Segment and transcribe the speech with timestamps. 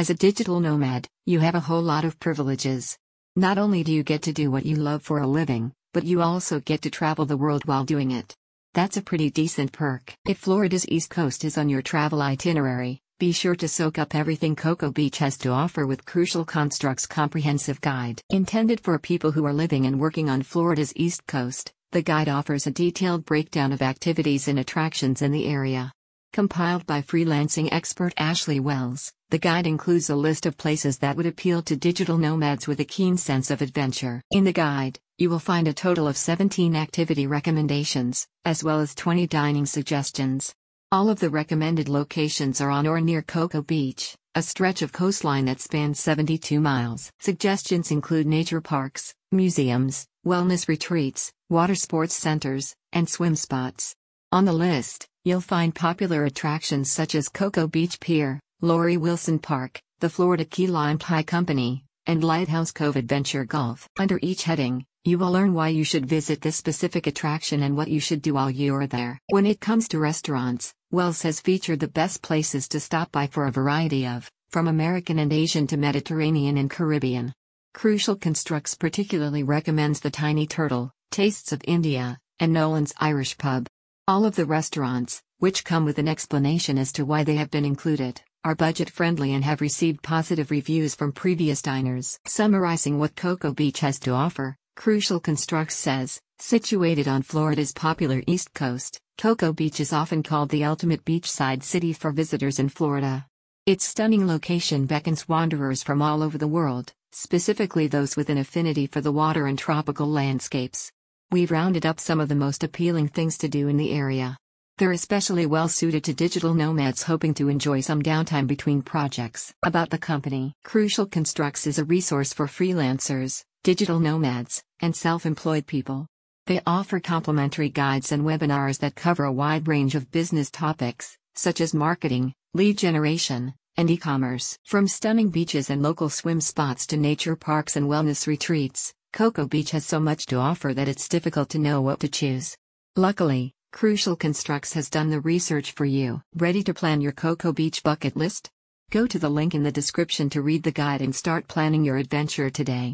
[0.00, 2.96] As a digital nomad, you have a whole lot of privileges.
[3.36, 6.22] Not only do you get to do what you love for a living, but you
[6.22, 8.34] also get to travel the world while doing it.
[8.72, 10.14] That's a pretty decent perk.
[10.24, 14.56] If Florida's East Coast is on your travel itinerary, be sure to soak up everything
[14.56, 18.22] Cocoa Beach has to offer with Crucial Construct's comprehensive guide.
[18.30, 22.66] Intended for people who are living and working on Florida's East Coast, the guide offers
[22.66, 25.92] a detailed breakdown of activities and attractions in the area.
[26.32, 31.26] Compiled by freelancing expert Ashley Wells, the guide includes a list of places that would
[31.26, 34.22] appeal to digital nomads with a keen sense of adventure.
[34.30, 38.94] In the guide, you will find a total of 17 activity recommendations, as well as
[38.94, 40.54] 20 dining suggestions.
[40.92, 45.46] All of the recommended locations are on or near Cocoa Beach, a stretch of coastline
[45.46, 47.10] that spans 72 miles.
[47.18, 53.96] Suggestions include nature parks, museums, wellness retreats, water sports centers, and swim spots.
[54.30, 59.80] On the list, you'll find popular attractions such as Cocoa Beach Pier, Lori Wilson Park,
[59.98, 63.86] the Florida Key Lime Pie Company, and Lighthouse Cove Adventure Golf.
[63.98, 67.88] Under each heading, you will learn why you should visit this specific attraction and what
[67.88, 69.18] you should do while you're there.
[69.28, 73.46] When it comes to restaurants, Wells has featured the best places to stop by for
[73.46, 77.32] a variety of, from American and Asian to Mediterranean and Caribbean.
[77.74, 83.66] Crucial Constructs particularly recommends the Tiny Turtle, Tastes of India, and Nolan's Irish Pub.
[84.10, 87.64] All of the restaurants, which come with an explanation as to why they have been
[87.64, 92.18] included, are budget friendly and have received positive reviews from previous diners.
[92.26, 98.52] Summarizing what Cocoa Beach has to offer, Crucial Constructs says, situated on Florida's popular East
[98.52, 103.28] Coast, Cocoa Beach is often called the ultimate beachside city for visitors in Florida.
[103.64, 108.88] Its stunning location beckons wanderers from all over the world, specifically those with an affinity
[108.88, 110.90] for the water and tropical landscapes.
[111.32, 114.36] We've rounded up some of the most appealing things to do in the area.
[114.78, 119.54] They're especially well suited to digital nomads hoping to enjoy some downtime between projects.
[119.62, 125.68] About the company Crucial Constructs is a resource for freelancers, digital nomads, and self employed
[125.68, 126.08] people.
[126.46, 131.60] They offer complimentary guides and webinars that cover a wide range of business topics, such
[131.60, 134.58] as marketing, lead generation, and e commerce.
[134.64, 139.72] From stunning beaches and local swim spots to nature parks and wellness retreats, Cocoa Beach
[139.72, 142.56] has so much to offer that it's difficult to know what to choose.
[142.96, 146.22] Luckily, Crucial Constructs has done the research for you.
[146.36, 148.50] Ready to plan your Cocoa Beach bucket list?
[148.90, 151.96] Go to the link in the description to read the guide and start planning your
[151.96, 152.88] adventure today.